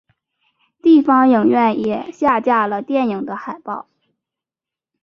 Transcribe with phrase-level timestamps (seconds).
[0.81, 3.87] 地方影院也下架了电影的海报。